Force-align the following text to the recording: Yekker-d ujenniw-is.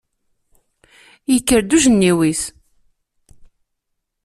Yekker-d 1.33 1.75
ujenniw-is. 1.77 2.41